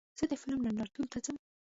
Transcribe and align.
زه 0.19 0.25
د 0.31 0.33
فلم 0.41 0.59
نندارتون 0.65 1.05
ته 1.11 1.17
ځم. 1.25 1.37